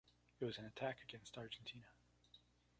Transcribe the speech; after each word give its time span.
It 0.39 0.45
was 0.45 0.57
an 0.57 0.65
attack 0.65 1.03
against 1.03 1.37
Argentina. 1.37 1.85